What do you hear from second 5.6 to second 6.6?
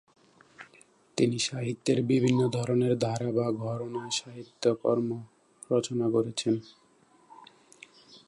রচনা করেছেন।